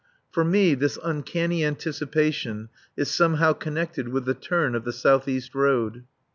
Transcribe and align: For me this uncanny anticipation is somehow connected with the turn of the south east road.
For 0.31 0.43
me 0.43 0.73
this 0.73 0.97
uncanny 1.03 1.63
anticipation 1.63 2.69
is 2.97 3.11
somehow 3.11 3.53
connected 3.53 4.07
with 4.09 4.25
the 4.25 4.33
turn 4.33 4.73
of 4.73 4.83
the 4.83 4.93
south 4.93 5.27
east 5.27 5.53
road. 5.53 6.05